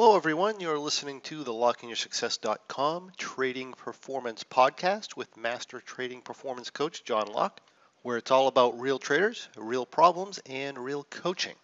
Hello, 0.00 0.14
everyone. 0.14 0.60
You're 0.60 0.78
listening 0.78 1.22
to 1.22 1.42
the 1.42 1.52
LockInYourSuccess.com 1.52 3.10
Trading 3.16 3.72
Performance 3.72 4.44
Podcast 4.44 5.16
with 5.16 5.36
Master 5.36 5.80
Trading 5.80 6.22
Performance 6.22 6.70
Coach 6.70 7.02
John 7.02 7.26
Locke, 7.26 7.60
where 8.02 8.16
it's 8.16 8.30
all 8.30 8.46
about 8.46 8.78
real 8.78 9.00
traders, 9.00 9.48
real 9.56 9.84
problems, 9.84 10.38
and 10.46 10.78
real 10.78 11.02
coaching. 11.02 11.56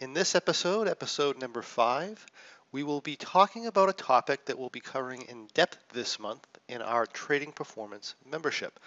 In 0.00 0.12
this 0.12 0.34
episode, 0.34 0.86
episode 0.86 1.38
number 1.40 1.62
five, 1.62 2.26
we 2.72 2.82
will 2.82 3.00
be 3.00 3.16
talking 3.16 3.64
about 3.64 3.88
a 3.88 3.94
topic 3.94 4.44
that 4.44 4.58
we'll 4.58 4.68
be 4.68 4.80
covering 4.80 5.22
in 5.22 5.48
depth 5.54 5.78
this 5.94 6.18
month 6.18 6.46
in 6.68 6.82
our 6.82 7.06
Trading 7.06 7.52
Performance 7.52 8.16
membership. 8.30 8.78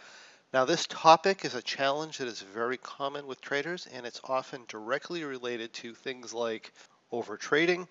Now, 0.54 0.66
this 0.66 0.86
topic 0.86 1.44
is 1.44 1.56
a 1.56 1.62
challenge 1.64 2.20
that 2.20 2.28
is 2.28 2.42
very 2.42 2.78
common 2.78 3.26
with 3.26 3.42
traders, 3.42 3.88
and 3.92 4.06
it's 4.06 4.22
often 4.24 4.66
directly 4.68 5.24
related 5.24 5.74
to 5.74 5.96
things 5.96 6.36
like 6.36 6.72
over 7.14 7.38
trading 7.38 7.88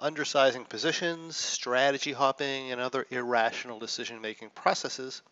undersizing 0.00 0.68
positions, 0.68 1.36
strategy 1.36 2.12
hopping, 2.12 2.72
and 2.72 2.80
other 2.80 3.06
irrational 3.10 3.78
decision 3.78 4.20
making 4.20 4.50
processes 4.50 5.22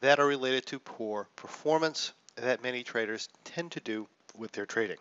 that 0.00 0.18
are 0.18 0.26
related 0.26 0.66
to 0.66 0.78
poor 0.78 1.28
performance 1.36 2.12
that 2.36 2.62
many 2.62 2.82
traders 2.82 3.28
tend 3.44 3.72
to 3.72 3.80
do 3.80 4.08
with 4.36 4.52
their 4.52 4.66
trading. 4.66 4.98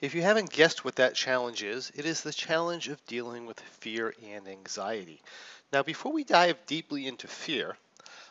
If 0.00 0.14
you 0.14 0.22
haven't 0.22 0.50
guessed 0.50 0.84
what 0.84 0.96
that 0.96 1.14
challenge 1.14 1.62
is, 1.62 1.92
it 1.94 2.06
is 2.06 2.22
the 2.22 2.32
challenge 2.32 2.88
of 2.88 3.04
dealing 3.06 3.46
with 3.46 3.60
fear 3.60 4.14
and 4.26 4.48
anxiety. 4.48 5.22
Now, 5.72 5.82
before 5.82 6.12
we 6.12 6.24
dive 6.24 6.56
deeply 6.66 7.06
into 7.06 7.28
fear, 7.28 7.76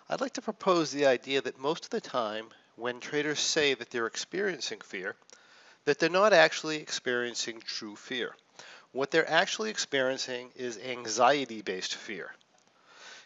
I'd 0.09 0.21
like 0.21 0.33
to 0.33 0.41
propose 0.41 0.91
the 0.91 1.05
idea 1.05 1.41
that 1.41 1.59
most 1.59 1.85
of 1.85 1.91
the 1.91 2.01
time, 2.01 2.47
when 2.75 2.99
traders 2.99 3.39
say 3.39 3.75
that 3.75 3.91
they're 3.91 4.07
experiencing 4.07 4.81
fear, 4.81 5.15
that 5.85 5.99
they're 5.99 6.09
not 6.09 6.33
actually 6.33 6.77
experiencing 6.77 7.61
true 7.61 7.95
fear. 7.95 8.35
What 8.91 9.11
they're 9.11 9.29
actually 9.29 9.69
experiencing 9.69 10.51
is 10.55 10.77
anxiety 10.77 11.61
based 11.61 11.95
fear. 11.95 12.33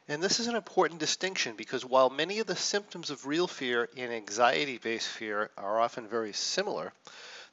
And 0.09 0.21
this 0.21 0.41
is 0.41 0.47
an 0.47 0.55
important 0.55 0.99
distinction 0.99 1.55
because 1.55 1.85
while 1.85 2.09
many 2.09 2.39
of 2.39 2.47
the 2.47 2.55
symptoms 2.55 3.09
of 3.09 3.25
real 3.25 3.47
fear 3.47 3.87
and 3.95 4.11
anxiety 4.11 4.77
based 4.77 5.07
fear 5.07 5.49
are 5.57 5.79
often 5.79 6.07
very 6.07 6.33
similar, 6.33 6.91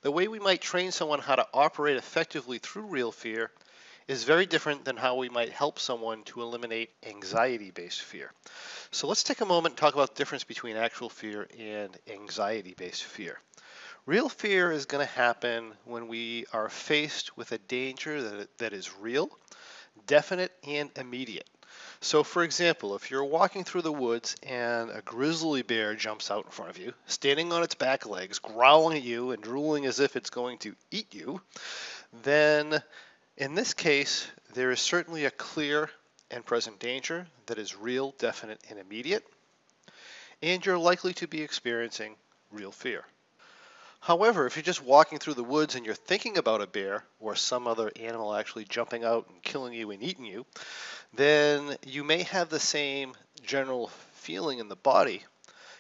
the 0.03 0.11
way 0.11 0.27
we 0.27 0.41
might 0.41 0.61
train 0.61 0.91
someone 0.91 1.21
how 1.21 1.37
to 1.37 1.47
operate 1.55 1.97
effectively 1.97 2.59
through 2.59 2.87
real 2.87 3.13
fear 3.13 3.53
is 4.09 4.25
very 4.25 4.47
different 4.47 4.85
than 4.85 4.97
how 4.97 5.15
we 5.15 5.29
might 5.29 5.51
help 5.51 5.79
someone 5.79 6.25
to 6.25 6.43
eliminate 6.43 6.91
anxiety 7.07 7.71
based 7.71 8.01
fear. 8.01 8.33
So 8.91 9.07
let's 9.07 9.23
take 9.23 9.41
a 9.41 9.47
moment 9.47 9.75
and 9.75 9.79
talk 9.79 9.95
about 9.95 10.15
the 10.15 10.19
difference 10.19 10.43
between 10.43 10.77
actual 10.77 11.09
fear 11.09 11.47
and 11.57 11.97
anxiety 12.09 12.75
based 12.77 13.05
fear. 13.05 13.39
Real 14.07 14.29
fear 14.31 14.73
is 14.73 14.87
going 14.87 15.07
to 15.07 15.13
happen 15.13 15.73
when 15.85 16.09
we 16.09 16.47
are 16.53 16.71
faced 16.71 17.37
with 17.37 17.53
a 17.53 17.59
danger 17.59 18.23
that, 18.23 18.59
that 18.59 18.73
is 18.73 18.97
real, 18.97 19.31
definite, 20.07 20.53
and 20.67 20.91
immediate. 20.97 21.49
So, 22.01 22.25
for 22.25 22.43
example, 22.43 22.95
if 22.97 23.11
you're 23.11 23.25
walking 23.25 23.63
through 23.63 23.83
the 23.83 23.93
woods 23.93 24.37
and 24.43 24.91
a 24.91 25.03
grizzly 25.03 25.61
bear 25.61 25.95
jumps 25.95 26.31
out 26.31 26.47
in 26.47 26.51
front 26.51 26.71
of 26.71 26.79
you, 26.79 26.95
standing 27.07 27.53
on 27.53 27.63
its 27.63 27.75
back 27.75 28.07
legs, 28.07 28.39
growling 28.39 28.97
at 28.97 29.03
you 29.03 29.33
and 29.33 29.43
drooling 29.43 29.85
as 29.85 30.01
if 30.01 30.17
it's 30.17 30.31
going 30.31 30.57
to 30.59 30.75
eat 30.91 31.15
you, 31.15 31.43
then 32.23 32.83
in 33.37 33.55
this 33.55 33.75
case, 33.75 34.27
there 34.55 34.71
is 34.71 34.81
certainly 34.81 35.27
a 35.27 35.31
clear 35.31 35.91
and 36.31 36.45
present 36.45 36.79
danger 36.79 37.27
that 37.47 37.59
is 37.59 37.77
real, 37.77 38.15
definite, 38.19 38.61
and 38.71 38.79
immediate, 38.79 39.27
and 40.43 40.65
you're 40.65 40.79
likely 40.79 41.13
to 41.13 41.29
be 41.29 41.43
experiencing 41.43 42.15
real 42.51 42.73
fear. 42.73 43.05
However, 44.01 44.47
if 44.47 44.57
you're 44.57 44.63
just 44.63 44.83
walking 44.83 45.19
through 45.19 45.35
the 45.35 45.45
woods 45.45 45.75
and 45.75 45.85
you're 45.85 45.95
thinking 45.95 46.39
about 46.39 46.63
a 46.63 46.67
bear 46.67 47.05
or 47.19 47.37
some 47.37 47.67
other 47.67 47.93
animal 48.01 48.35
actually 48.35 48.65
jumping 48.65 49.05
out 49.05 49.29
and 49.29 49.43
killing 49.43 49.75
you 49.75 49.91
and 49.91 50.03
eating 50.03 50.25
you, 50.25 50.47
then 51.15 51.77
you 51.87 52.03
may 52.03 52.23
have 52.23 52.49
the 52.49 52.59
same 52.59 53.13
general 53.43 53.89
feeling 54.15 54.59
in 54.59 54.69
the 54.69 54.77
body. 54.77 55.23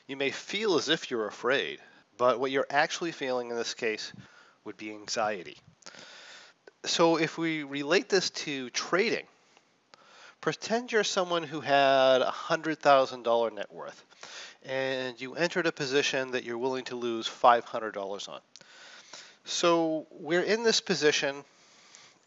You 0.07 0.17
may 0.17 0.31
feel 0.31 0.77
as 0.77 0.89
if 0.91 1.11
you're 1.11 1.27
afraid, 1.27 1.79
but 2.19 2.39
what 2.39 2.51
you're 2.51 2.67
actually 2.69 3.13
feeling 3.13 3.51
in 3.51 3.57
this 3.57 3.75
case 3.75 4.13
would 4.65 4.77
be 4.77 4.91
anxiety. 4.91 5.57
So 6.85 7.17
if 7.17 7.39
we 7.39 7.63
relate 7.63 8.11
this 8.11 8.31
to 8.31 8.69
trading, 8.71 9.27
pretend 10.41 10.93
you're 10.93 11.05
someone 11.05 11.43
who 11.43 11.61
had 11.61 12.23
a 12.23 12.33
$100,000 12.33 13.55
net 13.55 13.73
worth 13.73 14.05
and 14.65 15.21
you 15.21 15.35
entered 15.35 15.67
a 15.67 15.73
position 15.73 16.33
that 16.33 16.45
you're 16.45 16.59
willing 16.59 16.85
to 16.85 16.97
lose 16.97 17.29
$500 17.29 18.29
on. 18.29 18.41
So 19.45 20.07
we're 20.11 20.43
in 20.43 20.63
this 20.63 20.81
position 20.81 21.45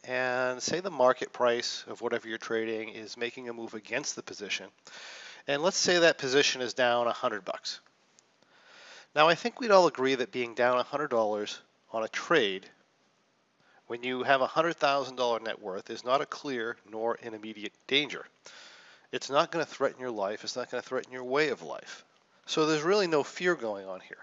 and 0.05 0.61
say 0.61 0.79
the 0.79 0.91
market 0.91 1.31
price 1.31 1.85
of 1.87 2.01
whatever 2.01 2.27
you're 2.27 2.37
trading 2.37 2.89
is 2.89 3.15
making 3.17 3.49
a 3.49 3.53
move 3.53 3.73
against 3.73 4.15
the 4.15 4.23
position. 4.23 4.67
And 5.47 5.61
let's 5.61 5.77
say 5.77 5.99
that 5.99 6.17
position 6.17 6.61
is 6.61 6.73
down 6.73 7.05
100 7.05 7.45
bucks. 7.45 7.79
Now 9.15 9.27
I 9.27 9.35
think 9.35 9.59
we'd 9.59 9.71
all 9.71 9.87
agree 9.87 10.15
that 10.15 10.31
being 10.31 10.55
down 10.55 10.83
$100 10.83 11.59
on 11.91 12.03
a 12.03 12.07
trade 12.07 12.65
when 13.87 14.03
you 14.03 14.23
have 14.23 14.41
a 14.41 14.47
$100,000 14.47 15.43
net 15.43 15.61
worth 15.61 15.89
is 15.89 16.03
not 16.03 16.21
a 16.21 16.25
clear 16.25 16.77
nor 16.89 17.17
an 17.21 17.33
immediate 17.33 17.73
danger. 17.87 18.25
It's 19.11 19.29
not 19.29 19.51
going 19.51 19.63
to 19.63 19.71
threaten 19.71 19.99
your 19.99 20.11
life. 20.11 20.43
It's 20.43 20.55
not 20.55 20.71
going 20.71 20.81
to 20.81 20.87
threaten 20.87 21.11
your 21.11 21.23
way 21.23 21.49
of 21.49 21.61
life. 21.61 22.03
So 22.45 22.65
there's 22.65 22.81
really 22.81 23.07
no 23.07 23.23
fear 23.23 23.55
going 23.55 23.87
on 23.87 23.99
here. 23.99 24.17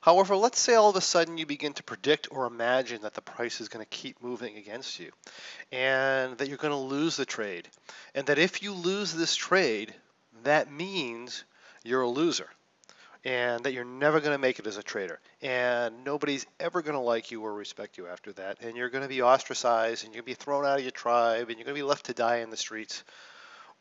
However, 0.00 0.36
let's 0.36 0.58
say 0.58 0.74
all 0.74 0.90
of 0.90 0.96
a 0.96 1.00
sudden 1.00 1.38
you 1.38 1.46
begin 1.46 1.72
to 1.74 1.82
predict 1.82 2.28
or 2.30 2.46
imagine 2.46 3.02
that 3.02 3.14
the 3.14 3.22
price 3.22 3.60
is 3.60 3.68
going 3.68 3.84
to 3.84 3.88
keep 3.90 4.22
moving 4.22 4.56
against 4.56 5.00
you 5.00 5.10
and 5.72 6.38
that 6.38 6.48
you're 6.48 6.58
going 6.58 6.72
to 6.72 6.76
lose 6.76 7.16
the 7.16 7.26
trade. 7.26 7.68
And 8.14 8.26
that 8.26 8.38
if 8.38 8.62
you 8.62 8.72
lose 8.72 9.14
this 9.14 9.34
trade, 9.34 9.94
that 10.42 10.70
means 10.70 11.44
you're 11.84 12.02
a 12.02 12.08
loser 12.08 12.48
and 13.24 13.64
that 13.64 13.72
you're 13.72 13.84
never 13.84 14.20
going 14.20 14.32
to 14.32 14.38
make 14.38 14.58
it 14.58 14.66
as 14.66 14.76
a 14.76 14.82
trader. 14.82 15.18
And 15.40 16.04
nobody's 16.04 16.46
ever 16.60 16.82
going 16.82 16.94
to 16.94 17.00
like 17.00 17.30
you 17.30 17.42
or 17.42 17.54
respect 17.54 17.96
you 17.96 18.06
after 18.06 18.32
that. 18.34 18.58
And 18.60 18.76
you're 18.76 18.90
going 18.90 19.02
to 19.02 19.08
be 19.08 19.22
ostracized 19.22 20.04
and 20.04 20.14
you're 20.14 20.22
going 20.22 20.34
to 20.34 20.40
be 20.40 20.44
thrown 20.44 20.66
out 20.66 20.78
of 20.78 20.84
your 20.84 20.90
tribe 20.90 21.48
and 21.48 21.58
you're 21.58 21.64
going 21.64 21.74
to 21.76 21.80
be 21.80 21.82
left 21.82 22.06
to 22.06 22.14
die 22.14 22.38
in 22.38 22.50
the 22.50 22.56
streets 22.56 23.02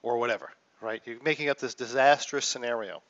or 0.02 0.18
whatever, 0.18 0.50
right? 0.82 1.02
You're 1.06 1.22
making 1.24 1.50
up 1.50 1.60
this 1.60 1.76
disastrous 1.76 2.46
scenario. 2.46 3.02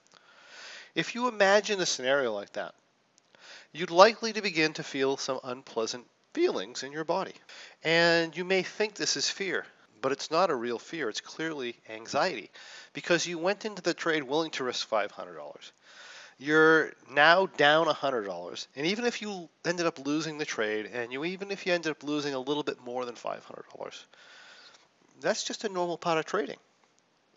If 0.95 1.15
you 1.15 1.27
imagine 1.27 1.79
a 1.79 1.85
scenario 1.85 2.33
like 2.33 2.53
that, 2.53 2.73
you'd 3.71 3.91
likely 3.91 4.33
to 4.33 4.41
begin 4.41 4.73
to 4.73 4.83
feel 4.83 5.17
some 5.17 5.39
unpleasant 5.43 6.05
feelings 6.33 6.83
in 6.83 6.91
your 6.91 7.03
body. 7.03 7.33
And 7.83 8.35
you 8.35 8.43
may 8.43 8.63
think 8.63 8.95
this 8.95 9.17
is 9.17 9.29
fear, 9.29 9.65
but 10.01 10.11
it's 10.11 10.31
not 10.31 10.49
a 10.49 10.55
real 10.55 10.79
fear. 10.79 11.09
It's 11.09 11.21
clearly 11.21 11.75
anxiety 11.89 12.49
because 12.93 13.27
you 13.27 13.37
went 13.37 13.65
into 13.65 13.81
the 13.81 13.93
trade 13.93 14.23
willing 14.23 14.51
to 14.51 14.63
risk 14.63 14.89
$500. 14.89 15.71
You're 16.37 16.91
now 17.11 17.45
down 17.45 17.87
$100. 17.87 18.67
And 18.75 18.87
even 18.87 19.05
if 19.05 19.21
you 19.21 19.49
ended 19.65 19.85
up 19.85 20.05
losing 20.05 20.37
the 20.37 20.45
trade, 20.45 20.89
and 20.93 21.11
you 21.11 21.23
even 21.25 21.51
if 21.51 21.65
you 21.65 21.73
ended 21.73 21.91
up 21.91 22.03
losing 22.03 22.33
a 22.33 22.39
little 22.39 22.63
bit 22.63 22.83
more 22.83 23.05
than 23.05 23.15
$500, 23.15 23.39
that's 25.21 25.43
just 25.43 25.63
a 25.63 25.69
normal 25.69 25.97
part 25.97 26.17
of 26.17 26.25
trading. 26.25 26.57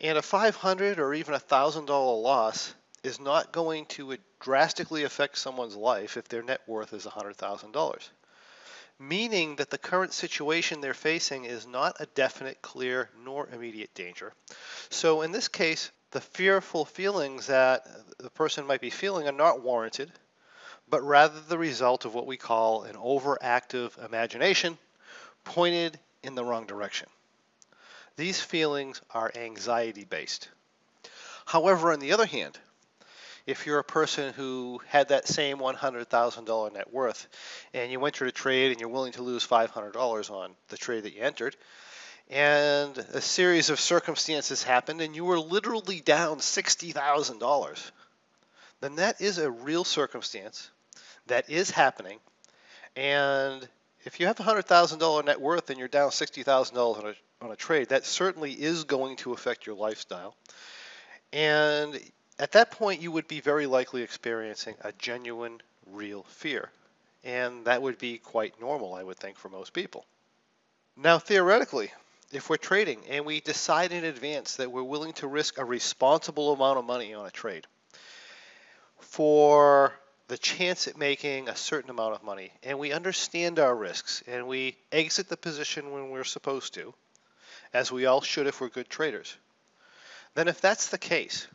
And 0.00 0.18
a 0.18 0.22
500 0.22 0.98
or 0.98 1.14
even 1.14 1.34
a 1.34 1.38
$1,000 1.38 1.88
loss 2.22 2.74
is 3.02 3.20
not 3.20 3.52
going 3.52 3.86
to 3.86 4.12
uh, 4.12 4.16
drastically 4.40 5.04
affect 5.04 5.38
someone's 5.38 5.76
life 5.76 6.16
if 6.16 6.28
their 6.28 6.42
net 6.42 6.60
worth 6.66 6.92
is 6.92 7.06
$100,000. 7.06 8.08
Meaning 8.98 9.56
that 9.56 9.70
the 9.70 9.78
current 9.78 10.12
situation 10.12 10.80
they're 10.80 10.94
facing 10.94 11.44
is 11.44 11.66
not 11.66 11.96
a 12.00 12.06
definite, 12.06 12.60
clear, 12.62 13.10
nor 13.24 13.48
immediate 13.52 13.94
danger. 13.94 14.32
So 14.90 15.22
in 15.22 15.32
this 15.32 15.48
case, 15.48 15.90
the 16.16 16.20
fearful 16.22 16.86
feelings 16.86 17.48
that 17.48 17.86
the 18.16 18.30
person 18.30 18.66
might 18.66 18.80
be 18.80 18.88
feeling 18.88 19.28
are 19.28 19.32
not 19.32 19.60
warranted, 19.60 20.10
but 20.88 21.02
rather 21.02 21.38
the 21.40 21.58
result 21.58 22.06
of 22.06 22.14
what 22.14 22.26
we 22.26 22.38
call 22.38 22.84
an 22.84 22.94
overactive 22.94 24.02
imagination 24.02 24.78
pointed 25.44 25.98
in 26.22 26.34
the 26.34 26.42
wrong 26.42 26.64
direction. 26.64 27.06
These 28.16 28.40
feelings 28.40 29.02
are 29.10 29.30
anxiety 29.36 30.04
based. 30.04 30.48
However, 31.44 31.92
on 31.92 32.00
the 32.00 32.12
other 32.12 32.24
hand, 32.24 32.58
if 33.44 33.66
you're 33.66 33.78
a 33.78 33.84
person 33.84 34.32
who 34.32 34.80
had 34.86 35.08
that 35.08 35.28
same 35.28 35.58
$100,000 35.58 36.72
net 36.72 36.94
worth 36.94 37.28
and 37.74 37.92
you 37.92 38.02
entered 38.06 38.28
a 38.28 38.32
trade 38.32 38.72
and 38.72 38.80
you're 38.80 38.88
willing 38.88 39.12
to 39.12 39.22
lose 39.22 39.46
$500 39.46 40.30
on 40.30 40.52
the 40.68 40.78
trade 40.78 41.02
that 41.02 41.14
you 41.14 41.20
entered, 41.20 41.54
and 42.30 42.96
a 42.98 43.20
series 43.20 43.70
of 43.70 43.78
circumstances 43.78 44.62
happened 44.62 45.00
and 45.00 45.14
you 45.14 45.24
were 45.24 45.38
literally 45.38 46.00
down 46.00 46.38
$60,000, 46.38 47.90
then 48.80 48.96
that 48.96 49.20
is 49.20 49.38
a 49.38 49.50
real 49.50 49.84
circumstance 49.84 50.70
that 51.26 51.48
is 51.50 51.70
happening. 51.70 52.18
And 52.96 53.66
if 54.04 54.20
you 54.20 54.26
have 54.26 54.40
a 54.40 54.42
$100,000 54.42 55.24
net 55.24 55.40
worth 55.40 55.70
and 55.70 55.78
you're 55.78 55.88
down 55.88 56.10
$60,000 56.10 57.04
on 57.04 57.14
on 57.40 57.50
a 57.50 57.56
trade, 57.56 57.90
that 57.90 58.04
certainly 58.04 58.52
is 58.52 58.84
going 58.84 59.16
to 59.16 59.32
affect 59.32 59.66
your 59.66 59.76
lifestyle. 59.76 60.34
And 61.32 61.98
at 62.38 62.52
that 62.52 62.70
point, 62.70 63.02
you 63.02 63.12
would 63.12 63.28
be 63.28 63.40
very 63.40 63.66
likely 63.66 64.02
experiencing 64.02 64.74
a 64.82 64.92
genuine, 64.92 65.60
real 65.86 66.24
fear. 66.24 66.70
And 67.24 67.64
that 67.64 67.82
would 67.82 67.98
be 67.98 68.18
quite 68.18 68.60
normal, 68.60 68.94
I 68.94 69.02
would 69.02 69.16
think, 69.16 69.36
for 69.36 69.48
most 69.48 69.72
people. 69.72 70.04
Now, 70.96 71.18
theoretically, 71.18 71.90
if 72.32 72.50
we're 72.50 72.56
trading 72.56 73.00
and 73.08 73.24
we 73.24 73.40
decide 73.40 73.92
in 73.92 74.04
advance 74.04 74.56
that 74.56 74.70
we're 74.70 74.82
willing 74.82 75.12
to 75.14 75.26
risk 75.26 75.58
a 75.58 75.64
responsible 75.64 76.52
amount 76.52 76.78
of 76.78 76.84
money 76.84 77.14
on 77.14 77.26
a 77.26 77.30
trade 77.30 77.66
for 78.98 79.92
the 80.28 80.38
chance 80.38 80.88
at 80.88 80.96
making 80.96 81.48
a 81.48 81.56
certain 81.56 81.90
amount 81.90 82.14
of 82.14 82.24
money, 82.24 82.50
and 82.62 82.78
we 82.78 82.92
understand 82.92 83.58
our 83.58 83.74
risks 83.74 84.22
and 84.26 84.48
we 84.48 84.76
exit 84.90 85.28
the 85.28 85.36
position 85.36 85.92
when 85.92 86.10
we're 86.10 86.24
supposed 86.24 86.74
to, 86.74 86.92
as 87.72 87.92
we 87.92 88.06
all 88.06 88.20
should 88.20 88.46
if 88.46 88.60
we're 88.60 88.68
good 88.68 88.88
traders, 88.88 89.36
then 90.34 90.48
if 90.48 90.60
that's 90.60 90.88
the 90.88 90.98
case, 90.98 91.46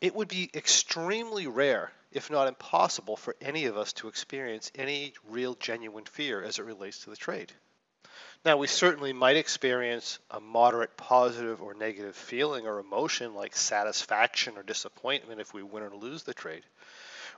it 0.00 0.14
would 0.14 0.28
be 0.28 0.50
extremely 0.54 1.46
rare, 1.46 1.92
if 2.10 2.30
not 2.30 2.48
impossible, 2.48 3.16
for 3.16 3.36
any 3.40 3.66
of 3.66 3.76
us 3.76 3.92
to 3.92 4.08
experience 4.08 4.72
any 4.74 5.12
real 5.28 5.54
genuine 5.54 6.04
fear 6.04 6.42
as 6.42 6.58
it 6.58 6.64
relates 6.64 7.04
to 7.04 7.10
the 7.10 7.16
trade. 7.16 7.52
Now, 8.44 8.56
we 8.56 8.66
certainly 8.66 9.12
might 9.12 9.36
experience 9.36 10.18
a 10.28 10.40
moderate 10.40 10.96
positive 10.96 11.62
or 11.62 11.74
negative 11.74 12.16
feeling 12.16 12.66
or 12.66 12.80
emotion 12.80 13.34
like 13.34 13.54
satisfaction 13.56 14.54
or 14.56 14.64
disappointment 14.64 15.40
if 15.40 15.54
we 15.54 15.62
win 15.62 15.84
or 15.84 15.94
lose 15.94 16.24
the 16.24 16.34
trade. 16.34 16.64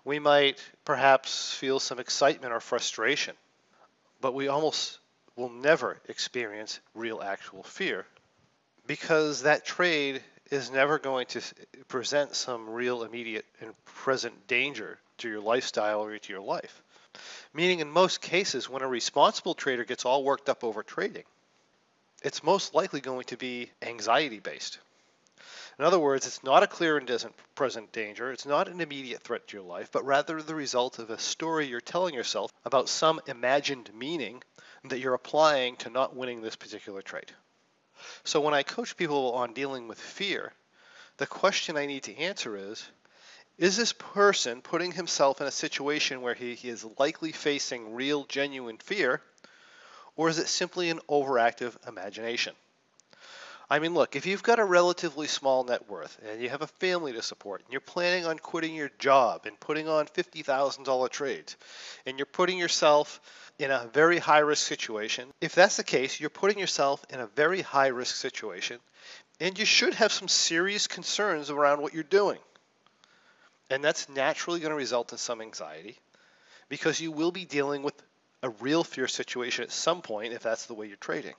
We 0.05 0.19
might 0.19 0.63
perhaps 0.85 1.53
feel 1.53 1.79
some 1.79 1.99
excitement 1.99 2.55
or 2.55 2.61
frustration, 2.61 3.37
but 4.23 4.33
we 4.33 4.49
almost 4.49 4.99
will 5.37 5.51
never 5.51 6.01
experience 6.09 6.81
real 6.95 7.21
actual 7.23 7.63
fear 7.63 8.07
because 8.87 9.43
that 9.43 9.65
trade 9.65 10.23
is 10.51 10.71
never 10.71 10.99
going 10.99 11.27
to 11.27 11.41
present 11.89 12.35
some 12.35 12.69
real 12.71 13.03
immediate 13.03 13.45
and 13.61 13.73
present 13.85 14.47
danger 14.47 14.99
to 15.19 15.29
your 15.29 15.41
lifestyle 15.41 16.03
or 16.03 16.17
to 16.19 16.33
your 16.33 16.43
life. 16.43 16.83
Meaning, 17.53 17.81
in 17.81 17.91
most 17.91 18.21
cases, 18.21 18.69
when 18.69 18.83
a 18.83 18.89
responsible 18.89 19.55
trader 19.55 19.85
gets 19.85 20.05
all 20.05 20.25
worked 20.25 20.49
up 20.49 20.65
over 20.65 20.83
trading, 20.83 21.25
it's 22.23 22.43
most 22.43 22.75
likely 22.75 23.01
going 23.01 23.25
to 23.25 23.37
be 23.37 23.71
anxiety 23.83 24.41
based. 24.41 24.79
In 25.79 25.85
other 25.85 25.99
words, 25.99 26.27
it's 26.27 26.45
not 26.45 26.63
a 26.63 26.69
clear 26.69 26.97
and 26.97 27.11
present 27.55 27.93
danger, 27.93 28.31
it's 28.31 28.47
not 28.47 28.69
an 28.69 28.81
immediate 28.81 29.23
threat 29.23 29.47
to 29.49 29.57
your 29.57 29.67
life, 29.67 29.91
but 29.91 30.05
rather 30.05 30.41
the 30.41 30.55
result 30.55 30.99
of 30.99 31.11
a 31.11 31.19
story 31.19 31.67
you're 31.67 31.81
telling 31.81 32.15
yourself 32.15 32.53
about 32.65 32.89
some 32.89 33.21
imagined 33.27 33.91
meaning 33.93 34.43
that 34.85 35.01
you're 35.01 35.15
applying 35.15 35.77
to 35.77 35.91
not 35.91 36.15
winning 36.15 36.43
this 36.43 36.57
particular 36.57 37.03
trade. 37.03 37.33
So 38.23 38.41
when 38.41 38.55
I 38.55 38.63
coach 38.63 38.97
people 38.97 39.33
on 39.33 39.53
dealing 39.53 39.89
with 39.89 39.99
fear, 39.99 40.53
the 41.17 41.27
question 41.27 41.77
I 41.77 41.87
need 41.87 42.05
to 42.05 42.17
answer 42.17 42.57
is 42.57 42.87
is 43.59 43.77
this 43.77 43.93
person 43.93 44.63
putting 44.63 44.93
himself 44.93 45.41
in 45.41 45.47
a 45.47 45.53
situation 45.53 46.23
where 46.23 46.35
he, 46.35 46.55
he 46.55 46.69
is 46.69 46.87
likely 46.99 47.33
facing 47.33 47.95
real, 47.95 48.25
genuine 48.25 48.79
fear, 48.79 49.21
or 50.17 50.29
is 50.29 50.39
it 50.39 50.49
simply 50.49 50.91
an 50.91 51.01
overactive 51.09 51.77
imagination? 51.87 52.55
I 53.71 53.79
mean, 53.79 53.95
look, 53.95 54.15
if 54.15 54.27
you've 54.27 54.43
got 54.43 54.59
a 54.59 54.65
relatively 54.65 55.27
small 55.27 55.65
net 55.65 55.89
worth 55.89 56.21
and 56.29 56.41
you 56.43 56.51
have 56.51 56.63
a 56.63 56.67
family 56.67 57.13
to 57.15 57.23
support 57.23 57.63
and 57.63 57.73
you're 57.73 57.81
planning 57.81 58.27
on 58.27 58.39
quitting 58.39 58.75
your 58.75 58.91
job 58.99 59.47
and 59.47 59.59
putting 59.59 59.89
on 59.89 60.07
$50,000 60.07 61.11
trades 61.11 61.57
and 62.05 62.19
you're 62.19 62.27
putting 62.27 62.59
yourself 62.59 63.21
in 63.59 63.71
a 63.71 63.89
very 63.93 64.19
high 64.19 64.41
risk 64.41 64.67
situation, 64.67 65.29
if 65.41 65.55
that's 65.55 65.79
the 65.79 65.85
case, 65.85 66.21
you're 66.21 66.29
putting 66.29 66.59
yourself 66.59 67.05
in 67.09 67.21
a 67.21 67.27
very 67.29 67.63
high 67.63 67.87
risk 67.87 68.17
situation 68.17 68.79
and 69.41 69.59
you 69.59 69.65
should 69.65 69.95
have 69.95 70.13
some 70.13 70.29
serious 70.29 70.87
concerns 70.87 71.51
around 71.51 71.81
what 71.81 71.95
you're 71.95 72.03
doing. 72.03 72.39
And 73.71 73.83
that's 73.83 74.09
naturally 74.09 74.61
going 74.61 74.71
to 74.71 74.77
result 74.77 75.13
in 75.13 75.19
some 75.19 75.41
anxiety 75.41 75.99
because 76.69 77.01
you 77.01 77.13
will 77.13 77.33
be 77.33 77.45
dealing 77.45 77.83
with 77.83 77.95
a 78.43 78.51
real 78.51 78.85
fear 78.85 79.09
situation 79.09 79.65
at 79.65 79.73
some 79.73 80.03
point 80.03 80.33
if 80.33 80.43
that's 80.43 80.67
the 80.67 80.75
way 80.75 80.87
you're 80.87 80.97
trading. 80.97 81.35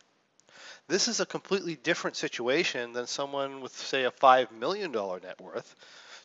This 0.88 1.08
is 1.08 1.20
a 1.20 1.26
completely 1.26 1.76
different 1.76 2.16
situation 2.16 2.94
than 2.94 3.08
someone 3.08 3.62
with, 3.62 3.76
say, 3.76 4.06
a 4.06 4.12
$5 4.12 4.52
million 4.52 4.92
net 4.92 5.40
worth 5.40 5.76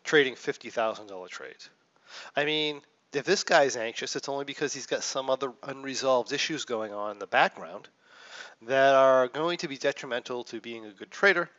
trading 0.03 0.35
$50,000 0.35 1.29
trades. 1.29 1.69
I 2.35 2.45
mean, 2.45 2.81
if 3.13 3.25
this 3.25 3.43
guy's 3.43 3.77
anxious, 3.77 4.15
it's 4.15 4.29
only 4.29 4.45
because 4.45 4.73
he's 4.73 4.87
got 4.87 5.03
some 5.03 5.29
other 5.29 5.51
unresolved 5.63 6.31
issues 6.31 6.65
going 6.65 6.93
on 6.93 7.11
in 7.11 7.19
the 7.19 7.27
background 7.27 7.87
that 8.63 8.95
are 8.95 9.27
going 9.27 9.57
to 9.59 9.67
be 9.67 9.77
detrimental 9.77 10.43
to 10.45 10.61
being 10.61 10.85
a 10.85 10.91
good 10.91 11.11
trader 11.11 11.49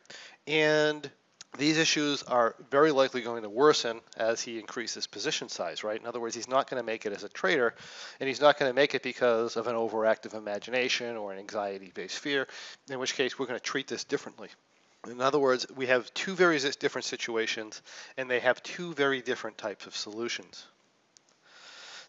and 0.47 1.09
these 1.57 1.77
issues 1.77 2.23
are 2.23 2.55
very 2.71 2.91
likely 2.91 3.21
going 3.21 3.43
to 3.43 3.49
worsen 3.49 4.01
as 4.17 4.41
he 4.41 4.59
increases 4.59 5.07
position 5.07 5.49
size, 5.49 5.83
right? 5.83 5.99
In 5.99 6.07
other 6.07 6.19
words, 6.19 6.35
he's 6.35 6.47
not 6.47 6.69
going 6.69 6.81
to 6.81 6.85
make 6.85 7.05
it 7.05 7.13
as 7.13 7.23
a 7.23 7.29
trader, 7.29 7.75
and 8.19 8.27
he's 8.27 8.41
not 8.41 8.57
going 8.57 8.69
to 8.69 8.75
make 8.75 8.95
it 8.95 9.03
because 9.03 9.55
of 9.55 9.67
an 9.67 9.75
overactive 9.75 10.33
imagination 10.33 11.15
or 11.15 11.31
an 11.31 11.39
anxiety-based 11.39 12.17
fear, 12.17 12.47
in 12.89 12.99
which 12.99 13.15
case 13.15 13.37
we're 13.37 13.45
going 13.45 13.59
to 13.59 13.63
treat 13.63 13.87
this 13.87 14.03
differently. 14.03 14.49
In 15.07 15.21
other 15.21 15.39
words, 15.39 15.67
we 15.75 15.87
have 15.87 16.11
two 16.13 16.33
very 16.33 16.57
different 16.79 17.05
situations, 17.05 17.81
and 18.17 18.29
they 18.29 18.39
have 18.39 18.63
two 18.63 18.93
very 18.93 19.21
different 19.21 19.57
types 19.57 19.85
of 19.85 19.95
solutions. 19.95 20.65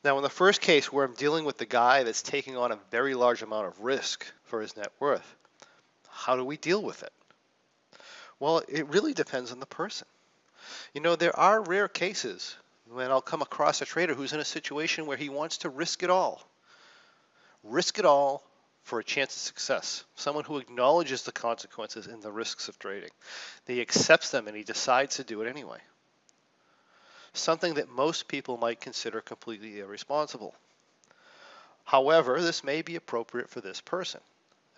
Now, 0.05 0.17
in 0.19 0.23
the 0.23 0.31
first 0.31 0.61
case, 0.61 0.93
where 0.93 1.05
I'm 1.05 1.14
dealing 1.14 1.44
with 1.44 1.58
the 1.58 1.67
guy 1.67 2.02
that's 2.02 2.23
taking 2.23 2.56
on 2.56 2.73
a 2.73 2.79
very 2.90 3.14
large 3.14 3.43
amount 3.43 3.67
of 3.67 3.81
risk 3.81 4.25
for 4.44 4.61
his 4.61 4.76
net 4.76 4.93
worth, 5.00 5.35
how 6.08 6.37
do 6.37 6.44
we 6.44 6.56
deal 6.56 6.82
with 6.82 7.02
it? 7.02 7.12
Well, 8.44 8.61
it 8.69 8.87
really 8.88 9.14
depends 9.14 9.52
on 9.52 9.58
the 9.58 9.64
person. 9.64 10.06
You 10.93 11.00
know, 11.00 11.17
there 11.17 11.35
are 11.35 11.62
rare 11.62 11.88
cases 11.88 12.55
when 12.91 13.11
I'll 13.11 13.23
come 13.23 13.41
across 13.41 13.81
a 13.81 13.87
trader 13.87 14.12
who's 14.12 14.35
in 14.35 14.38
a 14.38 14.44
situation 14.44 15.06
where 15.06 15.17
he 15.17 15.31
wants 15.31 15.56
to 15.58 15.70
risk 15.70 16.02
it 16.02 16.11
all. 16.11 16.46
Risk 17.62 17.99
it 17.99 18.05
all 18.05 18.43
for 18.82 18.99
a 18.99 19.02
chance 19.02 19.35
of 19.35 19.41
success. 19.41 20.05
Someone 20.14 20.44
who 20.44 20.58
acknowledges 20.58 21.23
the 21.23 21.32
consequences 21.32 22.06
and 22.06 22.23
the 22.23 22.31
risks 22.31 22.69
of 22.69 22.79
trading. 22.79 23.08
He 23.67 23.81
accepts 23.81 24.29
them 24.29 24.47
and 24.47 24.55
he 24.55 24.62
decides 24.62 25.17
to 25.17 25.25
do 25.25 25.40
it 25.40 25.49
anyway. 25.49 25.79
Something 27.32 27.73
that 27.75 27.88
most 27.88 28.29
people 28.29 28.58
might 28.58 28.79
consider 28.79 29.23
completely 29.23 29.81
irresponsible. 29.81 30.55
However, 31.87 32.43
this 32.43 32.62
may 32.62 32.82
be 32.82 32.97
appropriate 32.97 33.49
for 33.49 33.62
this 33.62 33.81
person. 33.81 34.20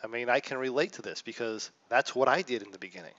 I 0.04 0.06
mean, 0.06 0.28
I 0.28 0.38
can 0.38 0.56
relate 0.56 0.92
to 0.92 1.02
this 1.02 1.20
because 1.20 1.72
that's 1.88 2.14
what 2.14 2.28
I 2.28 2.42
did 2.42 2.62
in 2.62 2.70
the 2.70 2.78
beginning. 2.78 3.14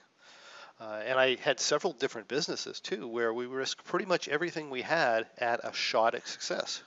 Uh, 0.79 1.01
and 1.05 1.19
I 1.19 1.35
had 1.35 1.59
several 1.59 1.93
different 1.93 2.27
businesses 2.27 2.79
too, 2.79 3.07
where 3.07 3.33
we 3.33 3.47
risked 3.47 3.85
pretty 3.85 4.05
much 4.05 4.27
everything 4.27 4.69
we 4.69 4.83
had 4.83 5.25
at 5.37 5.61
a 5.63 5.73
shot 5.73 6.13
at 6.13 6.27
success. 6.27 6.83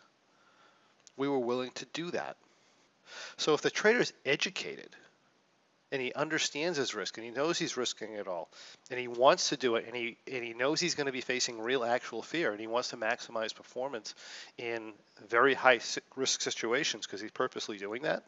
We 1.16 1.28
were 1.28 1.40
willing 1.40 1.72
to 1.72 1.86
do 1.86 2.10
that. 2.12 2.36
So 3.36 3.54
if 3.54 3.62
the 3.62 3.70
trader 3.70 3.98
is 3.98 4.12
educated 4.24 4.94
and 5.90 6.00
he 6.00 6.12
understands 6.12 6.78
his 6.78 6.94
risk 6.94 7.18
and 7.18 7.24
he 7.24 7.32
knows 7.32 7.58
he's 7.58 7.76
risking 7.76 8.12
it 8.12 8.28
all 8.28 8.48
and 8.90 9.00
he 9.00 9.08
wants 9.08 9.48
to 9.48 9.56
do 9.56 9.74
it 9.74 9.86
and 9.86 9.96
he 9.96 10.16
and 10.32 10.44
he 10.44 10.52
knows 10.52 10.80
he's 10.80 10.94
going 10.94 11.06
to 11.06 11.12
be 11.12 11.20
facing 11.20 11.60
real 11.60 11.82
actual 11.82 12.22
fear 12.22 12.52
and 12.52 12.60
he 12.60 12.68
wants 12.68 12.90
to 12.90 12.96
maximize 12.96 13.54
performance 13.54 14.14
in 14.56 14.92
very 15.28 15.54
high 15.54 15.80
risk 16.14 16.40
situations 16.40 17.06
because 17.06 17.20
he's 17.20 17.32
purposely 17.32 17.76
doing 17.76 18.02
that 18.02 18.22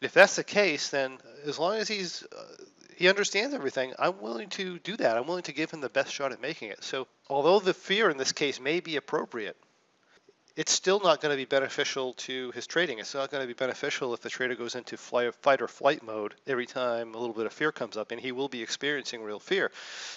if 0.00 0.12
that's 0.12 0.36
the 0.36 0.44
case 0.44 0.90
then 0.90 1.18
as 1.44 1.58
long 1.58 1.76
as 1.76 1.88
he's 1.88 2.22
uh, 2.24 2.64
he 3.00 3.08
understands 3.08 3.54
everything. 3.54 3.94
I'm 3.98 4.20
willing 4.20 4.50
to 4.50 4.78
do 4.80 4.94
that. 4.98 5.16
I'm 5.16 5.26
willing 5.26 5.44
to 5.44 5.54
give 5.54 5.70
him 5.70 5.80
the 5.80 5.88
best 5.88 6.12
shot 6.12 6.32
at 6.32 6.42
making 6.42 6.68
it. 6.68 6.84
So, 6.84 7.06
although 7.30 7.58
the 7.58 7.72
fear 7.72 8.10
in 8.10 8.18
this 8.18 8.32
case 8.32 8.60
may 8.60 8.80
be 8.80 8.96
appropriate, 8.96 9.56
it's 10.54 10.70
still 10.70 11.00
not 11.00 11.22
going 11.22 11.32
to 11.32 11.36
be 11.38 11.46
beneficial 11.46 12.12
to 12.12 12.50
his 12.50 12.66
trading. 12.66 12.98
It's 12.98 13.14
not 13.14 13.30
going 13.30 13.42
to 13.42 13.46
be 13.46 13.54
beneficial 13.54 14.12
if 14.12 14.20
the 14.20 14.28
trader 14.28 14.54
goes 14.54 14.74
into 14.74 14.98
flight, 14.98 15.34
fight 15.36 15.62
or 15.62 15.68
flight 15.68 16.02
mode 16.02 16.34
every 16.46 16.66
time 16.66 17.14
a 17.14 17.18
little 17.18 17.34
bit 17.34 17.46
of 17.46 17.54
fear 17.54 17.72
comes 17.72 17.96
up, 17.96 18.10
and 18.10 18.20
he 18.20 18.32
will 18.32 18.48
be 18.48 18.62
experiencing 18.62 19.22
real 19.22 19.40
fear. 19.40 19.70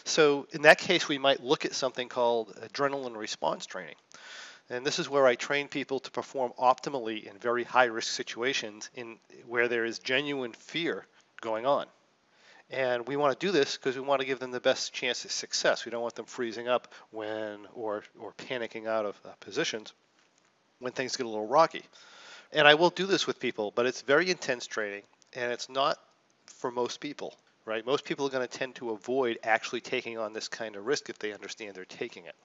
So, 0.04 0.46
in 0.52 0.64
that 0.64 0.78
case, 0.78 1.08
we 1.08 1.18
might 1.18 1.42
look 1.42 1.64
at 1.64 1.74
something 1.74 2.10
called 2.10 2.54
adrenaline 2.62 3.16
response 3.16 3.66
training. 3.66 3.96
And 4.70 4.86
this 4.86 5.00
is 5.00 5.10
where 5.10 5.28
I 5.28 5.36
train 5.36 5.68
people 5.68 6.00
to 6.00 6.12
perform 6.12 6.54
optimally 6.58 7.30
in 7.30 7.38
very 7.38 7.64
high 7.64 7.86
risk 7.86 8.12
situations 8.12 8.90
in 8.96 9.18
where 9.46 9.68
there 9.68 9.86
is 9.86 10.00
genuine 10.00 10.54
fear 10.54 11.06
going 11.42 11.66
on. 11.66 11.86
And 12.70 13.08
we 13.08 13.18
want 13.18 13.38
to 13.38 13.46
do 13.46 13.52
this 13.52 13.78
because 13.78 13.96
we 13.96 14.02
want 14.02 14.22
to 14.22 14.28
give 14.28 14.40
them 14.40 14.52
the 14.52 14.60
best 14.60 14.94
chance 14.94 15.26
of 15.26 15.32
success. 15.32 15.86
We 15.86 15.92
don't 15.92 16.02
want 16.02 16.16
them 16.16 16.26
freezing 16.26 16.68
up 16.68 16.88
when 17.12 17.68
or 17.74 18.04
or 18.20 18.32
panicking 18.34 18.88
out 18.88 19.06
of 19.06 19.20
uh, 19.26 19.30
positions 19.42 19.94
when 20.80 20.94
things 20.94 21.16
get 21.16 21.26
a 21.26 21.30
little 21.30 21.48
rocky. 21.48 21.84
And 22.52 22.68
I 22.68 22.76
will 22.76 22.90
do 22.90 23.06
this 23.06 23.28
with 23.28 23.40
people, 23.40 23.72
but 23.76 23.86
it's 23.86 24.02
very 24.02 24.30
intense 24.30 24.66
training, 24.68 25.04
and 25.34 25.52
it's 25.52 25.70
not 25.70 25.98
for 26.46 26.72
most 26.72 27.00
people, 27.00 27.36
right? 27.66 27.86
Most 27.86 28.06
people 28.06 28.28
are 28.28 28.30
going 28.30 28.48
to 28.48 28.58
tend 28.58 28.76
to 28.76 28.92
avoid 28.92 29.40
actually 29.44 29.82
taking 29.82 30.18
on 30.18 30.34
this 30.34 30.48
kind 30.48 30.76
of 30.76 30.86
risk 30.86 31.10
if 31.10 31.20
they 31.20 31.34
understand 31.34 31.76
they're 31.76 31.86
taking 31.86 32.26
it. 32.26 32.36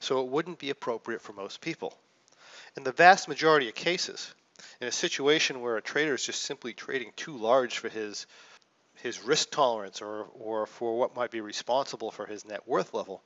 So 0.00 0.20
it 0.20 0.28
wouldn't 0.28 0.58
be 0.58 0.70
appropriate 0.70 1.22
for 1.22 1.32
most 1.32 1.60
people. 1.60 1.96
In 2.76 2.84
the 2.84 2.92
vast 2.92 3.28
majority 3.28 3.68
of 3.68 3.74
cases, 3.74 4.32
in 4.80 4.88
a 4.88 4.92
situation 4.92 5.60
where 5.60 5.76
a 5.76 5.82
trader 5.82 6.14
is 6.14 6.24
just 6.24 6.42
simply 6.42 6.72
trading 6.72 7.12
too 7.16 7.36
large 7.36 7.78
for 7.78 7.88
his 7.88 8.26
his 9.02 9.22
risk 9.22 9.50
tolerance 9.50 10.02
or, 10.02 10.24
or 10.34 10.66
for 10.66 10.98
what 10.98 11.16
might 11.16 11.30
be 11.30 11.40
responsible 11.40 12.10
for 12.10 12.26
his 12.26 12.44
net 12.44 12.68
worth 12.68 12.92
level, 12.92 13.22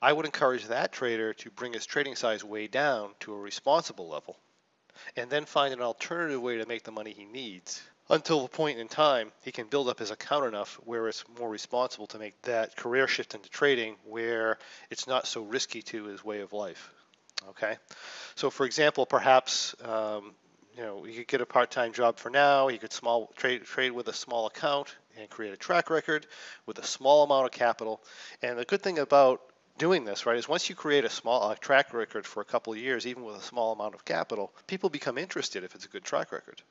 I 0.00 0.12
would 0.12 0.24
encourage 0.24 0.66
that 0.66 0.92
trader 0.92 1.34
to 1.34 1.50
bring 1.50 1.72
his 1.72 1.84
trading 1.84 2.14
size 2.14 2.44
way 2.44 2.68
down 2.68 3.10
to 3.20 3.34
a 3.34 3.38
responsible 3.38 4.08
level 4.08 4.36
and 5.16 5.28
then 5.28 5.44
find 5.44 5.74
an 5.74 5.82
alternative 5.82 6.40
way 6.40 6.58
to 6.58 6.66
make 6.66 6.84
the 6.84 6.92
money 6.92 7.12
he 7.12 7.24
needs 7.24 7.82
until 8.08 8.42
the 8.42 8.48
point 8.48 8.78
in 8.78 8.88
time 8.88 9.32
he 9.42 9.52
can 9.52 9.66
build 9.66 9.88
up 9.88 9.98
his 9.98 10.10
account 10.10 10.46
enough 10.46 10.78
where 10.84 11.08
it's 11.08 11.24
more 11.38 11.48
responsible 11.48 12.06
to 12.06 12.18
make 12.18 12.40
that 12.42 12.76
career 12.76 13.08
shift 13.08 13.34
into 13.34 13.48
trading 13.48 13.96
where 14.04 14.58
it's 14.90 15.06
not 15.06 15.26
so 15.26 15.42
risky 15.42 15.82
to 15.82 16.04
his 16.04 16.24
way 16.24 16.40
of 16.40 16.52
life. 16.52 16.90
Okay, 17.50 17.76
so 18.34 18.50
for 18.50 18.64
example, 18.64 19.06
perhaps 19.06 19.74
um, 19.84 20.34
you 20.76 20.82
know 20.82 21.04
you 21.04 21.18
could 21.18 21.28
get 21.28 21.40
a 21.40 21.46
part-time 21.46 21.92
job 21.92 22.18
for 22.18 22.30
now. 22.30 22.68
You 22.68 22.78
could 22.78 22.92
small 22.92 23.30
trade 23.36 23.64
trade 23.64 23.92
with 23.92 24.08
a 24.08 24.12
small 24.12 24.46
account 24.46 24.96
and 25.18 25.28
create 25.28 25.52
a 25.52 25.56
track 25.56 25.90
record 25.90 26.26
with 26.64 26.78
a 26.78 26.86
small 26.86 27.24
amount 27.24 27.44
of 27.44 27.52
capital. 27.52 28.02
And 28.42 28.58
the 28.58 28.64
good 28.64 28.82
thing 28.82 28.98
about 28.98 29.42
doing 29.78 30.04
this, 30.04 30.26
right, 30.26 30.36
is 30.36 30.48
once 30.48 30.68
you 30.68 30.74
create 30.74 31.04
a 31.04 31.10
small 31.10 31.50
a 31.50 31.56
track 31.56 31.92
record 31.92 32.26
for 32.26 32.40
a 32.40 32.44
couple 32.44 32.72
of 32.72 32.78
years, 32.78 33.06
even 33.06 33.22
with 33.24 33.36
a 33.36 33.42
small 33.42 33.72
amount 33.72 33.94
of 33.94 34.04
capital, 34.04 34.52
people 34.66 34.90
become 34.90 35.18
interested 35.18 35.62
if 35.62 35.74
it's 35.74 35.84
a 35.84 35.88
good 35.88 36.04
track 36.04 36.32
record. 36.32 36.62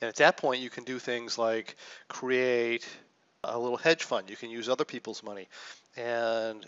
And 0.00 0.08
at 0.08 0.16
that 0.16 0.36
point, 0.36 0.60
you 0.60 0.70
can 0.70 0.84
do 0.84 0.98
things 0.98 1.38
like 1.38 1.76
create 2.08 2.86
a 3.44 3.58
little 3.58 3.76
hedge 3.76 4.04
fund. 4.04 4.30
You 4.30 4.36
can 4.36 4.50
use 4.50 4.68
other 4.68 4.84
people's 4.84 5.22
money 5.22 5.48
and 5.96 6.66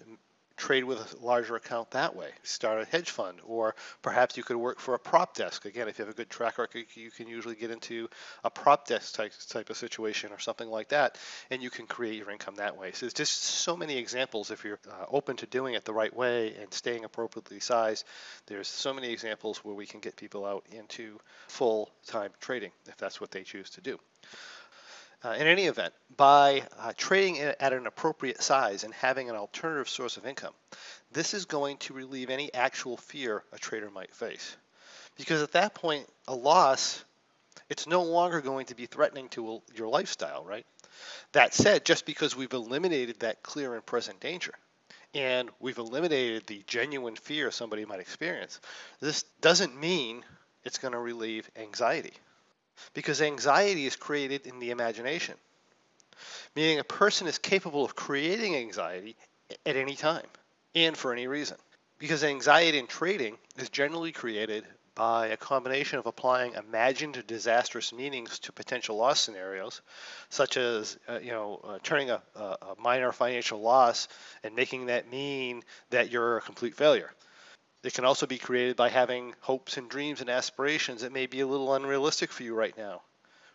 trade 0.59 0.85
with 0.85 0.99
a 0.99 1.25
larger 1.25 1.57
account 1.57 1.93
that 1.93 2.15
way. 2.15 2.29
Start 2.43 2.83
a 2.83 2.85
hedge 2.85 3.11
fund, 3.11 3.39
or 3.47 3.75
perhaps 4.03 4.37
you 4.37 4.43
could 4.43 4.57
work 4.57 4.81
for 4.81 4.95
a 4.95 4.99
prop 4.99 5.35
desk. 5.35 5.65
Again, 5.65 5.89
if 5.89 5.99
you 5.99 6.05
have 6.05 6.13
a 6.13 6.17
good 6.17 6.29
track 6.29 6.59
record, 6.59 6.85
you 6.95 7.11
can 7.11 7.29
usually 7.29 7.55
get 7.55 7.71
into 7.71 8.09
a 8.45 8.51
prop 8.51 8.87
desk 8.87 9.15
type, 9.15 9.33
type 9.49 9.71
of 9.71 9.77
situation 9.77 10.33
or 10.33 10.39
something 10.39 10.69
like 10.69 10.89
that, 10.89 11.17
and 11.51 11.63
you 11.63 11.71
can 11.71 11.87
create 11.87 12.17
your 12.17 12.31
income 12.31 12.57
that 12.57 12.77
way. 12.77 12.93
So 12.93 13.07
there's 13.07 13.15
just 13.15 13.43
so 13.43 13.77
many 13.77 13.97
examples 13.97 14.51
if 14.51 14.65
you're 14.65 14.81
uh, 14.91 15.07
open 15.11 15.37
to 15.37 15.47
doing 15.47 15.75
it 15.75 15.85
the 15.85 15.95
right 15.95 16.15
way 16.15 16.55
and 16.61 16.73
staying 16.75 17.05
appropriately 17.05 17.61
sized. 17.61 18.05
There's 18.47 18.69
so 18.69 18.93
many 18.93 19.11
examples 19.11 19.65
where 19.65 19.75
we 19.75 19.87
can 19.87 20.01
get 20.01 20.17
people 20.17 20.45
out 20.45 20.65
into 20.73 21.19
full-time 21.49 22.33
trading 22.41 22.73
if 22.89 22.97
that's 22.97 23.21
what 23.21 23.31
they 23.31 23.45
choose 23.45 23.71
to 23.71 23.81
do. 23.81 23.99
Uh, 25.25 25.31
in 25.31 25.49
any 25.49 25.65
event, 25.65 25.93
by 26.17 26.63
uh, 26.79 26.93
trading 26.97 27.41
at 27.41 27.73
an 27.73 27.89
appropriate 27.89 28.41
size 28.41 28.85
and 28.85 28.95
having 28.95 29.29
an 29.29 29.35
alternative 29.35 29.89
source 29.89 30.17
of 30.17 30.25
income, 30.25 30.55
this 31.11 31.35
is 31.35 31.45
going 31.45 31.77
to 31.79 31.93
relieve 31.93 32.31
any 32.31 32.55
actual 32.55 32.97
fear 32.97 33.43
a 33.53 33.59
trader 33.59 33.91
might 33.91 34.15
face. 34.15 34.57
Because 35.17 35.43
at 35.43 35.53
that 35.53 35.75
point, 35.75 36.07
a 36.29 36.35
loss, 36.35 37.05
it's 37.69 37.89
no 37.89 38.05
longer 38.05 38.41
going 38.41 38.67
to 38.67 38.77
be 38.77 38.87
threatening 38.87 39.29
to 39.31 39.61
your 39.75 39.89
lifestyle, 39.89 40.45
right? 40.45 40.65
That 41.33 41.53
said, 41.53 41.85
just 41.85 42.07
because 42.07 42.37
we've 42.37 42.53
eliminated 42.53 43.21
that 43.21 43.43
clear 43.43 43.75
and 43.75 43.85
present 43.85 44.21
danger, 44.21 44.55
and 45.15 45.51
we've 45.59 45.79
eliminated 45.79 46.47
the 46.47 46.63
genuine 46.69 47.17
fear 47.17 47.51
somebody 47.51 47.85
might 47.85 47.99
experience, 47.99 48.61
this 49.01 49.25
doesn't 49.41 49.79
mean 49.79 50.23
it's 50.63 50.79
going 50.79 50.93
to 50.93 50.99
relieve 50.99 51.51
anxiety 51.57 52.13
because 52.95 53.21
anxiety 53.21 53.87
is 53.87 53.97
created 53.97 54.47
in 54.47 54.59
the 54.59 54.71
imagination, 54.71 55.35
meaning 56.55 56.79
a 56.79 56.85
person 56.85 57.27
is 57.27 57.39
capable 57.39 57.85
of 57.85 57.95
creating 57.95 58.57
anxiety 58.57 59.17
at 59.67 59.77
any 59.77 59.97
time 59.97 60.27
and 60.75 60.97
for 60.97 61.13
any 61.13 61.27
reason. 61.27 61.57
Because 61.99 62.23
anxiety 62.23 62.79
in 62.79 62.87
trading 62.87 63.37
is 63.57 63.71
generally 63.71 64.13
created 64.13 64.65
by 64.95 65.29
a 65.29 65.37
combination 65.37 66.01
of 66.01 66.07
applying 66.07 66.55
imagined 66.55 67.25
disastrous 67.27 67.93
meanings 67.93 68.41
to 68.41 68.53
potential 68.53 68.97
loss 68.97 69.21
scenarios, 69.21 69.81
such 70.29 70.57
as 70.57 70.99
uh, 71.09 71.21
you 71.21 71.31
know 71.31 71.61
uh, 71.63 71.79
turning 71.85 72.11
a, 72.11 72.21
a 72.35 72.75
minor 72.79 73.13
financial 73.13 73.61
loss 73.61 74.09
and 74.43 74.57
making 74.57 74.87
that 74.87 75.11
mean 75.11 75.63
that 75.91 76.11
you're 76.11 76.39
a 76.39 76.41
complete 76.41 76.75
failure. 76.75 77.13
It 77.85 77.95
can 77.95 78.05
also 78.05 78.27
be 78.27 78.39
created 78.39 78.77
by 78.77 78.89
having 78.89 79.35
hopes 79.41 79.77
and 79.77 79.89
dreams 79.89 80.21
and 80.21 80.29
aspirations 80.29 81.03
that 81.03 81.13
may 81.13 81.27
be 81.27 81.41
a 81.41 81.47
little 81.47 81.75
unrealistic 81.75 82.33
for 82.33 82.43
you 82.43 82.55
right 82.55 82.77
now, 82.77 83.03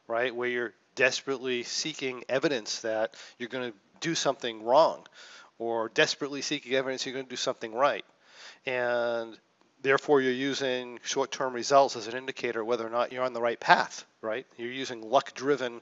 right? 0.07 0.33
Where 0.33 0.47
you're 0.47 0.73
desperately 0.95 1.63
seeking 1.63 2.23
evidence 2.29 2.79
that 2.81 3.15
you're 3.37 3.49
going 3.49 3.71
to 3.71 3.77
do 3.99 4.15
something 4.15 4.63
wrong 4.63 5.05
or 5.59 5.89
desperately 5.89 6.41
seeking 6.41 6.73
evidence 6.73 7.05
you're 7.05 7.13
going 7.13 7.25
to 7.25 7.29
do 7.29 7.35
something 7.35 7.73
right. 7.73 8.05
And 8.65 9.37
therefore, 9.81 10.21
you're 10.21 10.31
using 10.31 10.99
short 11.03 11.31
term 11.31 11.53
results 11.53 11.97
as 11.97 12.07
an 12.07 12.15
indicator 12.15 12.63
whether 12.63 12.87
or 12.87 12.89
not 12.89 13.11
you're 13.11 13.25
on 13.25 13.33
the 13.33 13.41
right 13.41 13.59
path, 13.59 14.05
right? 14.21 14.45
You're 14.57 14.71
using 14.71 15.01
luck 15.01 15.33
driven 15.33 15.81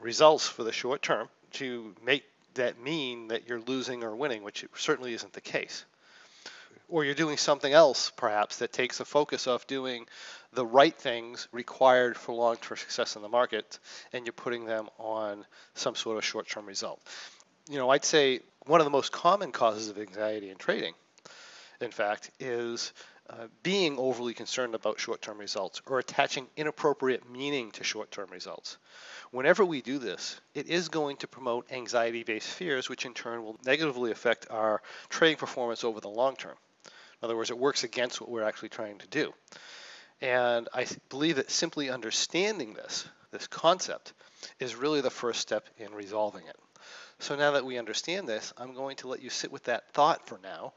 results 0.00 0.48
for 0.48 0.64
the 0.64 0.72
short 0.72 1.02
term 1.02 1.28
to 1.52 1.94
make 2.02 2.24
that 2.54 2.80
mean 2.80 3.28
that 3.28 3.48
you're 3.48 3.60
losing 3.60 4.02
or 4.02 4.16
winning, 4.16 4.42
which 4.42 4.64
certainly 4.76 5.12
isn't 5.12 5.34
the 5.34 5.40
case 5.42 5.84
or 6.92 7.06
you're 7.06 7.14
doing 7.14 7.38
something 7.38 7.72
else 7.72 8.12
perhaps 8.16 8.58
that 8.58 8.70
takes 8.70 8.98
the 8.98 9.04
focus 9.04 9.46
off 9.46 9.66
doing 9.66 10.06
the 10.52 10.64
right 10.64 10.94
things 10.94 11.48
required 11.50 12.18
for 12.18 12.34
long-term 12.34 12.76
success 12.76 13.16
in 13.16 13.22
the 13.22 13.28
market 13.30 13.78
and 14.12 14.26
you're 14.26 14.32
putting 14.34 14.66
them 14.66 14.88
on 14.98 15.46
some 15.74 15.94
sort 15.94 16.18
of 16.18 16.24
short-term 16.24 16.66
result. 16.66 17.00
You 17.70 17.78
know, 17.78 17.88
I'd 17.88 18.04
say 18.04 18.40
one 18.66 18.80
of 18.80 18.84
the 18.84 18.90
most 18.90 19.10
common 19.10 19.52
causes 19.52 19.88
of 19.88 19.98
anxiety 19.98 20.50
in 20.50 20.58
trading, 20.58 20.92
in 21.80 21.90
fact, 21.90 22.30
is 22.38 22.92
uh, 23.30 23.46
being 23.62 23.98
overly 23.98 24.34
concerned 24.34 24.74
about 24.74 25.00
short-term 25.00 25.38
results 25.38 25.80
or 25.86 25.98
attaching 25.98 26.46
inappropriate 26.58 27.30
meaning 27.30 27.70
to 27.70 27.84
short-term 27.84 28.28
results. 28.30 28.76
Whenever 29.30 29.64
we 29.64 29.80
do 29.80 29.96
this, 29.96 30.38
it 30.54 30.68
is 30.68 30.90
going 30.90 31.16
to 31.18 31.26
promote 31.26 31.72
anxiety-based 31.72 32.48
fears, 32.48 32.90
which 32.90 33.06
in 33.06 33.14
turn 33.14 33.42
will 33.42 33.58
negatively 33.64 34.10
affect 34.10 34.48
our 34.50 34.82
trading 35.08 35.38
performance 35.38 35.84
over 35.84 35.98
the 35.98 36.08
long 36.10 36.36
term. 36.36 36.56
In 37.22 37.26
other 37.26 37.36
words, 37.36 37.50
it 37.50 37.58
works 37.58 37.84
against 37.84 38.20
what 38.20 38.30
we're 38.30 38.42
actually 38.42 38.70
trying 38.70 38.98
to 38.98 39.06
do. 39.06 39.32
And 40.20 40.68
I 40.74 40.86
believe 41.08 41.36
that 41.36 41.50
simply 41.50 41.88
understanding 41.88 42.74
this, 42.74 43.06
this 43.30 43.46
concept, 43.46 44.12
is 44.58 44.74
really 44.74 45.00
the 45.00 45.10
first 45.10 45.40
step 45.40 45.68
in 45.78 45.92
resolving 45.92 46.46
it. 46.46 46.56
So 47.20 47.36
now 47.36 47.52
that 47.52 47.64
we 47.64 47.78
understand 47.78 48.28
this, 48.28 48.52
I'm 48.58 48.74
going 48.74 48.96
to 48.96 49.08
let 49.08 49.22
you 49.22 49.30
sit 49.30 49.52
with 49.52 49.64
that 49.64 49.92
thought 49.92 50.26
for 50.26 50.40
now. 50.42 50.72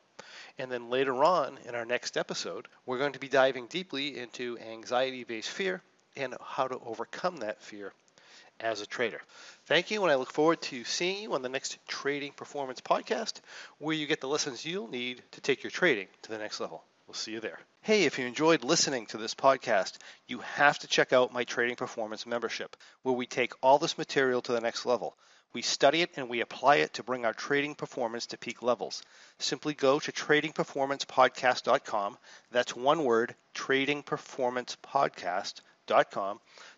And 0.59 0.71
then 0.71 0.91
later 0.91 1.23
on 1.23 1.57
in 1.65 1.73
our 1.73 1.85
next 1.85 2.15
episode, 2.15 2.67
we're 2.85 2.99
going 2.99 3.13
to 3.13 3.19
be 3.19 3.27
diving 3.27 3.65
deeply 3.65 4.17
into 4.17 4.57
anxiety 4.59 5.23
based 5.23 5.49
fear 5.49 5.81
and 6.15 6.35
how 6.41 6.67
to 6.67 6.79
overcome 6.85 7.37
that 7.37 7.61
fear 7.61 7.91
as 8.59 8.81
a 8.81 8.85
trader. 8.85 9.21
Thank 9.65 9.91
you, 9.91 10.03
and 10.03 10.12
I 10.12 10.15
look 10.15 10.31
forward 10.31 10.62
to 10.63 10.83
seeing 10.83 11.24
you 11.24 11.33
on 11.33 11.41
the 11.41 11.50
next 11.50 11.77
Trading 11.88 12.31
Performance 12.31 12.81
Podcast, 12.81 13.41
where 13.79 13.95
you 13.95 14.07
get 14.07 14.21
the 14.21 14.27
lessons 14.27 14.65
you'll 14.65 14.88
need 14.88 15.21
to 15.31 15.41
take 15.41 15.63
your 15.63 15.71
trading 15.71 16.07
to 16.24 16.29
the 16.29 16.38
next 16.38 16.59
level. 16.59 16.83
We'll 17.07 17.15
see 17.15 17.31
you 17.31 17.39
there. 17.39 17.59
Hey, 17.81 18.05
if 18.05 18.17
you 18.17 18.25
enjoyed 18.25 18.63
listening 18.63 19.05
to 19.07 19.17
this 19.17 19.35
podcast, 19.35 19.97
you 20.27 20.39
have 20.39 20.79
to 20.79 20.88
check 20.88 21.13
out 21.13 21.33
my 21.33 21.43
Trading 21.43 21.75
Performance 21.75 22.25
membership, 22.25 22.75
where 23.03 23.13
we 23.13 23.27
take 23.27 23.53
all 23.62 23.77
this 23.77 23.97
material 23.97 24.41
to 24.41 24.51
the 24.51 24.62
next 24.62 24.85
level. 24.85 25.15
We 25.53 25.62
study 25.62 26.01
it 26.01 26.12
and 26.17 26.27
we 26.27 26.41
apply 26.41 26.77
it 26.77 26.95
to 26.95 27.03
bring 27.03 27.25
our 27.25 27.33
trading 27.33 27.75
performance 27.75 28.25
to 28.27 28.38
peak 28.38 28.62
levels. 28.62 29.01
Simply 29.39 29.74
go 29.74 30.00
to 30.00 30.12
tradingperformancepodcast.com. 30.12 32.17
That's 32.51 32.75
one 32.75 33.03
word, 33.03 33.35
tradingperformancepodcast.com 33.53 35.62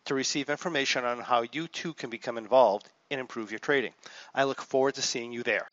to 0.05 0.13
receive 0.13 0.49
information 0.49 1.05
on 1.05 1.19
how 1.19 1.43
you 1.51 1.67
too 1.67 1.93
can 1.93 2.09
become 2.09 2.37
involved 2.37 2.89
and 3.09 3.19
improve 3.19 3.51
your 3.51 3.59
trading. 3.59 3.93
I 4.33 4.43
look 4.43 4.61
forward 4.61 4.95
to 4.95 5.01
seeing 5.01 5.31
you 5.31 5.43
there. 5.43 5.67